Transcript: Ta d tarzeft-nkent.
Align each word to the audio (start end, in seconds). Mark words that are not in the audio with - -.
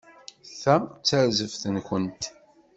Ta 0.61 0.75
d 0.83 0.85
tarzeft-nkent. 1.07 2.21